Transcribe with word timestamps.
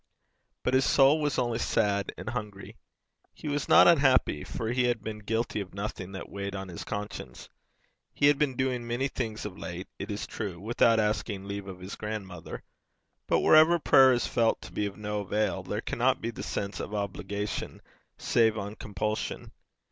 But 0.63 0.73
his 0.73 0.83
soul 0.83 1.21
was 1.21 1.37
only 1.37 1.59
sad 1.59 2.11
and 2.17 2.29
hungry. 2.31 2.75
He 3.35 3.47
was 3.47 3.69
not 3.69 3.87
unhappy, 3.87 4.43
for 4.43 4.71
he 4.71 4.85
had 4.85 5.03
been 5.03 5.19
guilty 5.19 5.61
of 5.61 5.75
nothing 5.75 6.11
that 6.13 6.27
weighed 6.27 6.55
on 6.55 6.69
his 6.69 6.83
conscience. 6.83 7.49
He 8.11 8.25
had 8.25 8.39
been 8.39 8.55
doing 8.55 8.87
many 8.87 9.07
things 9.07 9.45
of 9.45 9.59
late, 9.59 9.87
it 9.99 10.09
is 10.09 10.25
true, 10.25 10.59
without 10.59 10.99
asking 10.99 11.47
leave 11.47 11.67
of 11.67 11.81
his 11.81 11.95
grandmother, 11.95 12.63
but 13.27 13.41
wherever 13.41 13.77
prayer 13.77 14.11
is 14.11 14.25
felt 14.25 14.59
to 14.63 14.71
be 14.71 14.87
of 14.87 14.97
no 14.97 15.19
avail, 15.19 15.61
there 15.61 15.81
cannot 15.81 16.19
be 16.19 16.31
the 16.31 16.41
sense 16.41 16.79
of 16.79 16.95
obligation 16.95 17.79
save 18.17 18.57
on 18.57 18.73
compulsion. 18.77 19.51